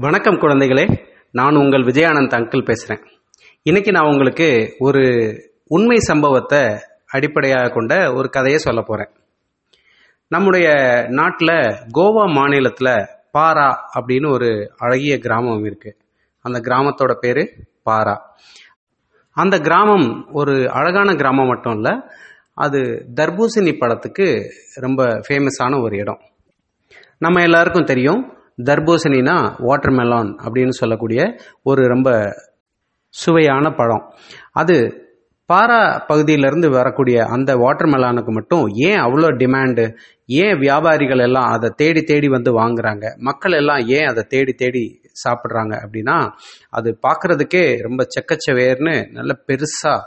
[0.00, 1.04] வணக்கம் குழந்தைகளே.
[1.32, 3.04] நான் உங்கள் விஜயானந்த் அங்கிள் பேசுகிறேன்
[3.70, 5.02] இன்றைக்கி நான் உங்களுக்கு ஒரு
[5.66, 6.60] உண்மை சம்பவத்தை
[7.06, 9.14] அடிப்படையாக கொண்ட ஒரு கதையை சொல்ல போகிறேன்
[10.28, 10.68] நம்முடைய
[11.08, 11.52] நாட்டில்
[11.94, 12.92] கோவா மாநிலத்தில்
[13.38, 15.98] பாரா அப்படின்னு ஒரு அழகிய கிராமம் இருக்குது
[16.40, 18.16] அந்த கிராமத்தோட பேர் பாரா.
[19.32, 22.00] அந்த கிராமம் ஒரு அழகான கிராமம் மட்டும் இல்லை
[22.54, 26.20] அது தர்பூசணி படத்துக்கு ரொம்ப ஃபேமஸான ஒரு இடம்.
[27.18, 32.36] நம்ம எல்லாருக்கும் தெரியும் தர்பூசணினா வாட்டர்மெலான் அப்படின்னு சொல்லக்கூடிய ஒரு ரொம்ப
[33.08, 34.12] சுவையான பழம்.
[34.52, 35.06] அது
[35.52, 39.94] பாரா பகுதியிலிருந்து வரக்கூடிய அந்த வாட்டர்மெலானுக்கு மட்டும் ஏன் அவ்வளோ டிமாண்டு
[40.26, 43.16] ஏன் வியாபாரிகள் எல்லாம் அதை தேடி தேடி வந்து வாங்குறாங்க?
[43.18, 46.16] மக்கள் எல்லாம் ஏன் அதை தேடி தேடி சாப்பிட்றாங்க அப்படின்னா
[46.78, 49.98] அது பார்க்குறதுக்கே ரொம்ப செக்கச்சவேர்னு நல்ல பெருசாக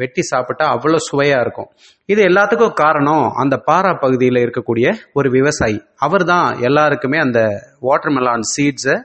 [0.00, 1.70] வெட்டி சாப்பிட்டா அவ்வளோ சுவையாக இருக்கும்.
[2.12, 4.86] இது எல்லாத்துக்கும் காரணம் அந்த பாரா பகுதியில் இருக்கக்கூடிய
[5.18, 5.78] ஒரு விவசாயி.
[6.06, 7.40] அவர் தான் எல்லாருக்குமே அந்த
[7.88, 8.96] வாட்டர்மெலான் சீட்ஸை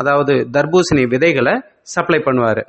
[0.00, 1.54] அதாவது தர்பூசணி விதைகளை
[1.94, 2.62] சப்ளை பண்ணுவார்.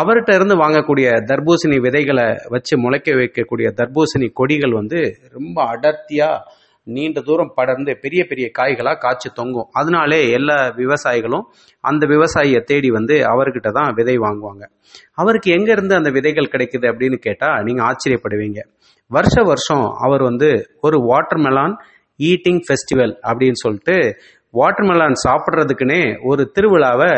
[0.00, 5.00] அவர்கிட்ட இருந்து வாங்கக்கூடிய தர்பூசணி விதைகளை வச்சு முளைக்க வைக்கக்கூடிய தர்பூசணி கொடிகள் வந்து
[5.36, 9.68] ரொம்ப அடர்த்தியாக நீண்ட தூரம் படர்ந்து பெரிய பெரிய காய்களாக காய்ச்சி தொங்கும்.
[9.72, 11.46] அதனாலே எல்லா விவசாயிகளும்
[11.80, 14.64] அந்த விவசாயியை தேடி வந்து அவர்கிட்ட தான் விதை வாங்குவாங்க.
[15.14, 18.60] அவருக்கு எங்கேருந்து அந்த விதைகள் கிடைக்குது அப்படின்னு கேட்டால் நீங்கள் ஆச்சரியப்படுவீங்க.
[19.10, 21.74] வருஷ வருஷம் அவர் வந்து ஒரு வாட்டர்மெலான்
[22.20, 23.96] ஈட்டிங் ஃபெஸ்டிவல் அப்படின்னு சொல்லிட்டு
[24.54, 27.12] வாட்டர்மெலான் சாப்பிட்றதுக்குன்னே ஒரு திருவிழாவை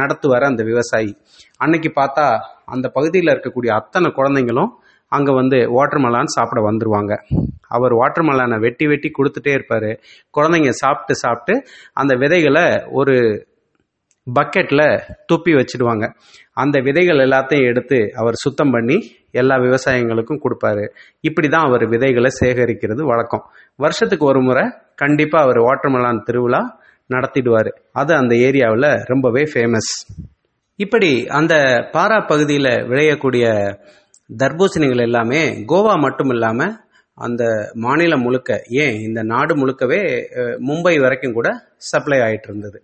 [0.00, 1.12] நடத்துவார் அந்த விவசாயி.
[1.56, 2.26] அன்னைக்கு பார்த்தா
[2.64, 4.72] அந்த பகுதியில் இருக்கக்கூடிய அத்தனை குழந்தைங்களும்
[5.16, 7.12] அங்கே வந்து வாட்டர்மெலான் சாப்பிட வந்துடுவாங்க
[7.76, 9.90] அவர் வாட்டர்மெலானை வெட்டி வெட்டி கொடுத்துட்டே இருப்பார்.
[10.36, 11.54] குழந்தைங்க சாப்பிட்டு சாப்பிட்டு
[12.00, 12.64] அந்த விதைகளை
[13.00, 13.14] ஒரு
[14.26, 14.86] பக்கெட்டில்
[15.30, 16.04] துப்பி வச்சிடுவாங்க.
[16.62, 18.96] அந்த விதைகள் எல்லாத்தையும் எடுத்து அவர் சுத்தம் பண்ணி
[19.40, 20.84] எல்லா விவசாயங்களுக்கும் கொடுப்பாரு.
[21.28, 23.44] இப்படி தான் அவர் விதைகளை சேகரிக்கிறது வழக்கம்.
[23.84, 24.64] வருஷத்துக்கு ஒரு முறை
[25.02, 26.62] கண்டிப்பாக அவர் வாட்டர்மெலான் திருவிழா
[27.10, 27.70] நடத்திடுவார்.
[28.00, 29.92] அது அந்த ஏரியாவில் ரொம்பவே ஃபேமஸ்
[30.84, 31.54] இப்படி அந்த
[31.94, 33.46] பாரா பகுதியில் விளையக்கூடிய
[34.40, 35.40] தர்பூசணிகள் எல்லாமே
[35.72, 36.74] கோவா மட்டும் இல்லாமல்
[37.18, 37.44] அந்த
[37.84, 38.50] மாநிலம் முழுக்க
[38.82, 40.00] ஏன் இந்த நாடு முழுக்கவே
[40.68, 42.78] மும்பை வரைக்கும் கூட சப்ளை ஆகிட்டு இருந்தது.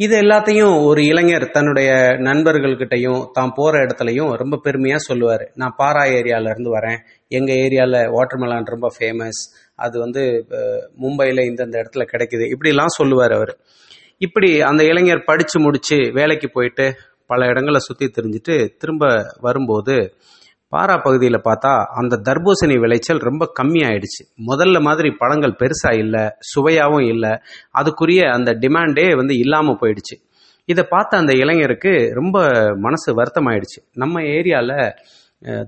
[0.00, 1.90] இது எல்லாத்தையும் ஒரு இளைஞர் தன்னுடைய
[2.28, 5.44] நண்பர்கள்கிட்டையும் தான் போகிற இடத்துலையும் ரொம்ப பெருமையாக சொல்லுவார்.
[5.54, 6.98] நான் பாரா ஏரியாவிலேருந்து வரேன்.
[7.28, 9.40] எங்கள் ஏரியாவில் வாட்டர்மெலான் ரொம்ப ஃபேமஸ்
[9.74, 10.22] அது வந்து
[11.02, 12.46] மும்பையில் இந்தந்த இடத்துல கிடைக்குது.
[12.54, 13.54] இப்படிலாம் சொல்லுவார் அவர்.
[14.18, 16.86] இப்படி அந்த இளைஞர் படித்து முடித்து வேலைக்கு போயிட்டு
[17.34, 19.12] பல இடங்களை சுற்றி தெரிஞ்சுட்டு திரும்ப
[19.46, 19.98] வரும்போது
[20.72, 24.22] பாரா பகுதியில் பார்த்தா அந்த தர்பூசணி விளைச்சல் ரொம்ப கம்மியாயிடுச்சு.
[24.48, 26.22] முதல்ல மாதிரி பழங்கள் பெருசாக இல்லை
[26.52, 27.32] சுவையாகவும் இல்லை.
[27.80, 30.16] அதுக்குரிய அந்த டிமாண்டே வந்து இல்லாமல் போயிடுச்சு.
[30.68, 32.38] இதை பார்த்த அந்த இளைஞருக்கு ரொம்ப
[32.86, 33.80] மனசு வருத்தமாயிடுச்சு.
[34.02, 34.76] நம்ம ஏரியாவில்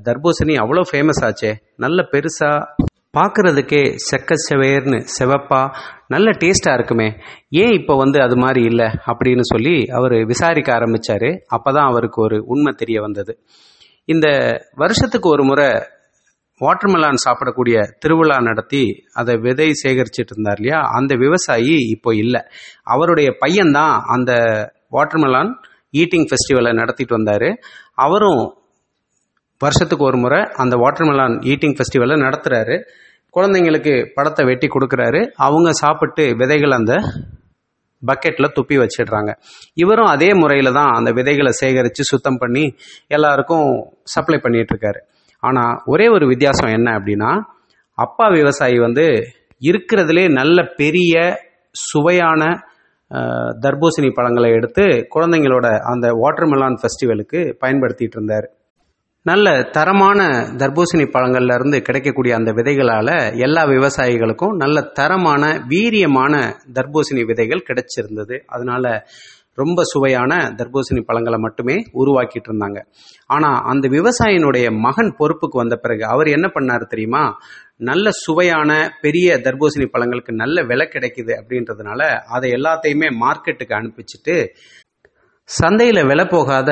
[0.09, 1.53] தர்பூசணி அவ்வளோ ஃபேமஸ் ஆச்சே.
[1.85, 2.85] நல்ல பெருசாக
[3.19, 5.63] பார்க்குறதுக்கே செக்க செவேர்னு செவப்பா
[6.07, 7.17] நல்ல டேஸ்ட்டாக இருக்குமே.
[7.51, 8.87] ஏன் இப்போ வந்து அது மாதிரி இல்லை?
[8.87, 13.39] அப்படின்னு சொல்லி அவர் விசாரிக்க ஆரம்பித்தார் அப்போ தான் அவருக்கு ஒரு உண்மை தெரிய வந்தது.
[14.05, 14.29] இந்த
[14.75, 15.69] வருஷத்துக்கு ஒரு முறை
[16.61, 20.81] வாட்டர்மெலான் சாப்பிடக்கூடிய திருவிழா நடத்தி அதை விதை சேகரிச்சிட்டு இருந்தார் இல்லையா?
[20.81, 22.41] அந்த விவசாயி இப்போ இல்லை.
[22.83, 24.33] அவருடைய பையன்தான் அந்த
[24.93, 25.51] வாட்டர்மெலான்
[25.93, 27.59] ஈட்டிங் ஃபெஸ்டிவலை நடத்திட்டு வந்தார்.
[27.95, 28.57] அவரும்
[29.59, 32.81] வருஷத்துக்கு ஒரு முறை அந்த வாட்டர்மெலான் ஈட்டிங் ஃபெஸ்டிவலை நடத்துகிறாரு
[33.37, 35.21] குழந்தைங்களுக்கு படத்தை வெட்டி கொடுக்குறாரு.
[35.47, 36.95] அவங்க சாப்பிட்டு விதைகள் அந்த
[38.03, 39.31] பக்கெட்டில் துப்பி வச்சிடுறாங்க.
[39.83, 42.65] இவரும் அதே முறையில் தான் அந்த விதைகளை சேகரித்து சுத்தம் பண்ணி
[43.17, 43.69] எல்லாருக்கும்
[44.15, 45.01] சப்ளை பண்ணிகிட்ருக்காரு
[45.43, 47.33] ஆனால் ஒரே ஒரு வித்தியாசம் என்ன அப்படின்னா
[48.05, 49.07] அப்பா விவசாயி வந்து
[49.63, 51.15] இருக்கிறதுலே நல்ல பெரிய
[51.75, 52.43] சுவையான
[53.65, 58.47] தர்பூசணி பழங்களை எடுத்து குழந்தைங்களோட அந்த வாட்டர்மெலான் ஃபெஸ்டிவலுக்கு பயன்படுத்திகிட்டு இருந்தார்.
[59.29, 60.21] நல்ல தரமான
[60.61, 63.15] தர்பூசணி பழங்கள்ல இருந்து கிடைக்கக்கூடிய அந்த விதைகளால்
[63.47, 66.35] எல்லா விவசாயிகளுக்கும் நல்ல தரமான வீரியமான
[66.75, 68.37] தர்பூசணி விதைகள் கிடைச்சிருந்தது.
[68.47, 68.85] அதனால
[69.55, 72.79] ரொம்ப சுவையான தர்பூசணி பழங்களை மட்டுமே உருவாக்கிட்டு இருந்தாங்க.
[73.27, 77.25] ஆனால் அந்த விவசாயினுடைய மகன் பொறுப்புக்கு வந்த பிறகு அவர் என்ன பண்ணார் தெரியுமா?
[77.91, 78.71] நல்ல சுவையான
[79.01, 82.01] பெரிய தர்பூசணி பழங்களுக்கு நல்ல விலை கிடைக்குது அப்படின்றதுனால
[82.37, 84.37] அதை எல்லாத்தையுமே மார்க்கெட்டுக்கு அனுப்பிச்சிட்டு
[85.49, 86.71] சந்தையில் விலை போகாத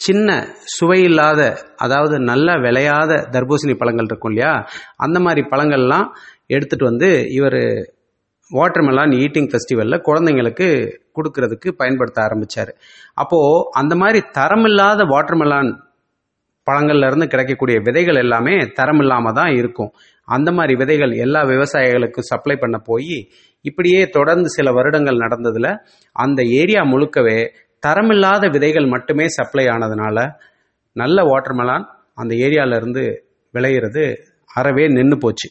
[0.00, 0.28] சின்ன
[0.76, 1.40] சுவையில்லாத
[1.76, 4.52] அதாவது நல்லா விளையாத தர்பூசணி பழங்கள் இருக்கும் இல்லையா?
[4.96, 6.06] அந்த மாதிரி பழங்கள்லாம்
[6.48, 7.60] எடுத்துகிட்டு வந்து இவர்
[8.50, 10.66] வாட்டர்மெலான் ஈட்டிங் ஃபெஸ்டிவலில் குழந்தைங்களுக்கு
[11.14, 12.72] கொடுக்கறதுக்கு பயன்படுத்த ஆரம்பித்தார்
[13.14, 15.70] அப்போது அந்த மாதிரி தரமில்லாத வாட்டர்மெலான்
[16.66, 19.90] பழங்கள்லேருந்து கிடைக்கக்கூடிய விதைகள் எல்லாமே தரம் இல்லாமல் தான் இருக்கும்.
[20.28, 23.16] அந்த மாதிரி விதைகள் எல்லா விவசாயிகளுக்கும் சப்ளை பண்ண போய்
[23.64, 25.70] இப்படியே தொடர்ந்து சில வருடங்கள் நடந்ததில்
[26.16, 27.38] அந்த ஏரியா முழுக்கவே
[27.84, 30.30] தரமில்லாத விதைகள் மட்டுமே சப்ளை ஆனதுனால
[30.92, 31.84] நல்ல வாட்டர்மெலான்
[32.14, 33.16] அந்த ஏரியாவிலேருந்து
[33.52, 34.16] விளையிறது
[34.54, 35.48] அறவே நின்று போச்சு.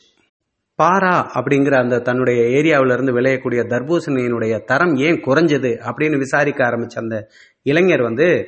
[0.83, 7.27] பாரா அப்படிங்கிற அந்த தன்னுடைய ஏரியாவிலிருந்து விளையக்கூடிய தர்பூசணியினுடைய தரம் ஏன் குறைஞ்சது அப்படின்னு விசாரிக்க ஆரம்பித்த அந்த
[7.63, 8.47] இளைஞர் வந்து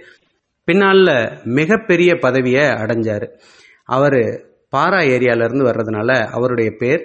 [0.67, 1.09] பின்னால
[1.43, 3.27] மிகப்பெரிய பதவியை அடைஞ்சார்.
[3.85, 4.19] அவர்
[4.75, 7.03] பாரா ஏரியாவிலேருந்து வர்றதுனால அவருடைய பேர்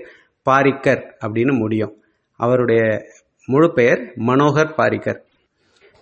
[0.50, 2.02] பாரிக்கர் அப்படின்னு முடியும்.
[2.36, 2.82] அவருடைய
[3.46, 5.20] முழு பெயர் மனோகர் பாரிக்கர்.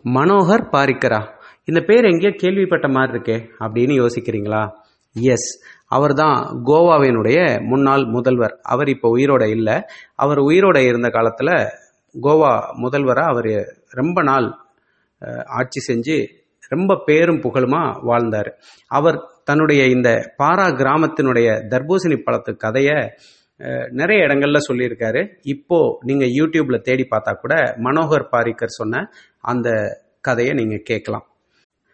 [0.05, 1.21] மனோகர் பாரிக்கரா.
[1.65, 4.63] இந்த பேர் எங்கேயோ கேள்விப்பட்ட மாதிரி இருக்கே அப்படின்னு யோசிக்கிறீங்களா?
[5.17, 5.51] எஸ்
[5.97, 7.39] அவர் தான் கோவாவினுடைய
[7.71, 8.55] முன்னாள் முதல்வர்.
[8.63, 9.77] அவர் இப்போ உயிரோட இல்லை.
[10.15, 11.55] அவர் உயிரோட இருந்த காலத்தில்
[12.15, 12.53] கோவா
[12.85, 13.53] முதல்வராக அவர்
[14.01, 14.49] ரொம்ப நாள்
[15.61, 16.19] ஆட்சி செஞ்சு
[16.75, 18.51] ரொம்ப பேரும் புகழுமா வாழ்ந்தார்.
[18.91, 20.11] அவர் தன்னுடைய இந்த
[20.43, 22.99] பாரா கிராமத்தினுடைய தர்பூசணி பழத்து கதையை
[24.01, 25.21] நிறைய இடங்கள்ல சொல்லியிருக்காரு.
[25.55, 25.79] இப்போ
[26.09, 27.55] நீங்க யூடியூப்ல தேடி பார்த்தா கூட
[27.87, 29.01] மனோகர் பாரிக்கர் சொன்ன
[29.41, 29.69] அந்த
[30.21, 31.27] கதையை நீங்கள் கேட்கலாம்.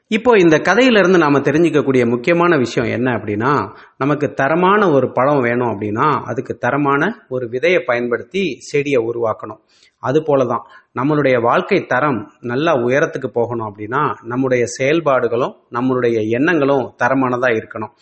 [0.09, 6.09] இப்போ இந்த கதையிலிருந்து நாம் தெரிஞ்சுக்கக்கூடிய முக்கியமான விஷயம் என்ன அப்படின்னா நமக்கு தரமான ஒரு பழம் வேணும் அப்படின்னா
[6.25, 9.61] அதுக்கு தரமான ஒரு விதையை பயன்படுத்தி செடியை உருவாக்கணும்.
[9.99, 10.65] அது போலதான்
[10.95, 17.95] நம்மளுடைய வாழ்க்கை தரம் நல்லா உயரத்துக்கு போகணும் அப்படின்னா நம்முடைய செயல்பாடுகளும் நம்மளுடைய எண்ணங்களும் தரமானதாக இருக்கணும்.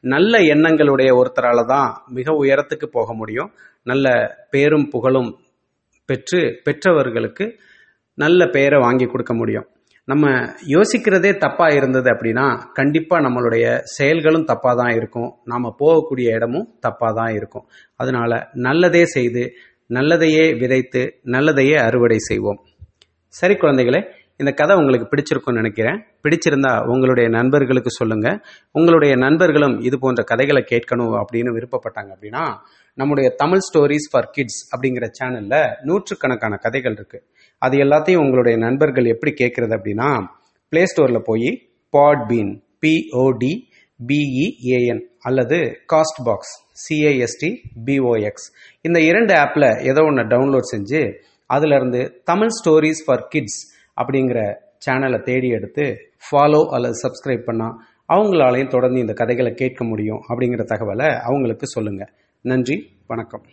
[0.00, 3.50] நல்ல எண்ணங்களுடைய ஒருத்தரால் தான் மிக உயரத்துக்கு போக முடியும்.
[3.82, 5.38] நல்ல பேரும் புகழும்
[6.04, 7.58] பெற்று பெற்றவர்களுக்கு
[8.22, 9.66] நல்ல பெயரை வாங்கி கொடுக்க முடியும்.
[10.08, 10.26] நம்ம
[10.74, 12.46] யோசிக்கிறதே தப்பாக இருந்தது அப்படின்னா
[12.78, 13.64] கண்டிப்பாக நம்மளுடைய
[13.96, 15.30] செயல்களும் தப்பாக தான் இருக்கும்.
[15.50, 17.66] நாம் போகக்கூடிய இடமும் தப்பாக தான் இருக்கும்.
[18.00, 19.44] அதனால நல்லதே செய்து
[19.90, 21.02] நல்லதையே விதைத்து
[21.34, 22.60] நல்லதையே அறுவடை செய்வோம்.
[23.38, 24.00] சரி குழந்தைகளே
[24.40, 25.96] இந்த கதை உங்களுக்கு பிடிச்சிருக்கும்னு நினைக்கிறேன்.
[26.24, 28.36] பிடிச்சிருந்தா உங்களுடைய நண்பர்களுக்கு சொல்லுங்கள்
[28.74, 32.44] உங்களுடைய நண்பர்களும் இது போன்ற கதைகளை கேட்கணும் அப்படின்னு விருப்பப்பட்டாங்க அப்படின்னா
[32.98, 37.24] நம்முடைய தமிழ் ஸ்டோரிஸ் ஃபார் கிட்ஸ் அப்படிங்கிற சேனலில் நூற்றுக்கணக்கான கதைகள் இருக்குது
[37.62, 40.08] அது எல்லாத்தையும் உங்களுடைய நண்பர்கள் எப்படி கேட்குறது அப்படின்னா
[40.72, 41.50] ப்ளே ஸ்டோரில் போய்
[41.94, 42.52] pod bean
[42.82, 43.52] P O D
[44.00, 45.58] B E A N அல்லது
[45.92, 46.52] cast box
[46.84, 47.50] C A S T
[47.86, 48.46] B O X
[48.82, 51.00] இந்த இரண்டு ஆப்பில் ஏதோ ஒன்று டவுன்லோட் செஞ்சு
[51.50, 53.58] அதுலேருந்து தமிழ் ஸ்டோரிஸ் ஃபார் கிட்ஸ்
[54.00, 54.40] அப்படிங்கிற
[54.86, 55.84] சேனலை தேடி எடுத்து
[56.26, 57.76] ஃபாலோ அல்லது சப்ஸ்கிரைப் பண்ணால்
[58.08, 62.12] அவங்களாலையும் தொடர்ந்து இந்த கதைகளை கேட்க முடியும் அப்படிங்கிற தகவலை அவங்களுக்கு சொல்லுங்கள்
[62.44, 62.76] நன்றி
[63.06, 63.44] வணக்கம்.